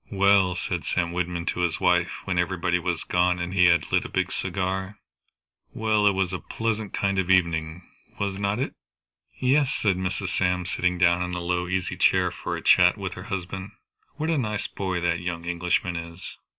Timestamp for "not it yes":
8.39-9.71